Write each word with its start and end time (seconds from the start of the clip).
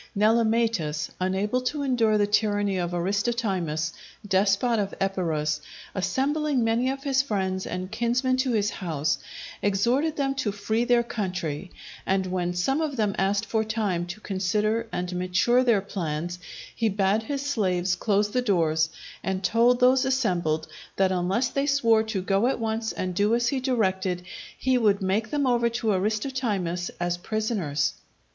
Nelematus, 0.17 1.11
unable 1.19 1.61
to 1.61 1.83
endure 1.83 2.17
the 2.17 2.25
tyranny 2.25 2.79
of 2.79 2.89
Aristotimus, 2.91 3.93
despot 4.27 4.79
of 4.79 4.95
Epirus, 4.99 5.61
assembling 5.93 6.63
many 6.63 6.89
of 6.89 7.03
his 7.03 7.21
friends 7.21 7.67
and 7.67 7.91
kinsmen 7.91 8.35
in 8.43 8.51
his 8.53 8.71
house, 8.71 9.19
exhorted 9.61 10.15
them 10.15 10.33
to 10.33 10.51
free 10.51 10.85
their 10.85 11.03
country; 11.03 11.69
and 12.03 12.25
when 12.25 12.55
some 12.55 12.81
of 12.81 12.95
them 12.97 13.13
asked 13.19 13.45
for 13.45 13.63
time 13.63 14.07
to 14.07 14.19
consider 14.21 14.87
and 14.91 15.13
mature 15.15 15.63
their 15.63 15.81
plans, 15.81 16.39
he 16.75 16.89
bade 16.89 17.21
his 17.21 17.45
slaves 17.45 17.95
close 17.95 18.31
the 18.31 18.41
doors, 18.41 18.89
and 19.23 19.43
told 19.43 19.79
those 19.79 20.03
assembled 20.03 20.67
that 20.95 21.11
unless 21.11 21.49
they 21.49 21.67
swore 21.67 22.01
to 22.01 22.23
go 22.23 22.47
at 22.47 22.59
once 22.59 22.91
and 22.91 23.13
do 23.13 23.35
as 23.35 23.49
he 23.49 23.59
directed 23.59 24.23
he 24.57 24.79
would 24.79 24.99
make 25.03 25.29
them 25.29 25.45
over 25.45 25.69
to 25.69 25.91
Aristotimus 25.93 26.89
as 26.99 27.17
prisoners. 27.17 27.93